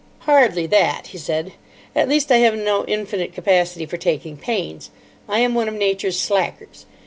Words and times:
"Hardly 0.21 0.65
that," 0.65 1.09
he 1.09 1.19
said. 1.19 1.53
"At 1.95 2.09
least, 2.09 2.31
I 2.31 2.37
have 2.37 2.57
no 2.57 2.83
infinite 2.85 3.35
capacity 3.35 3.85
for 3.85 3.97
taking 3.97 4.35
pains. 4.35 4.89
I 5.29 5.41
am 5.41 5.53
one 5.53 5.67
of 5.67 5.75
Nature's 5.75 6.17
slackers. 6.19 6.87